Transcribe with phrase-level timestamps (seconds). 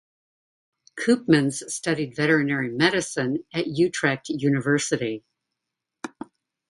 [0.99, 5.23] Koopmans studied veterinary medicine at Utrecht University.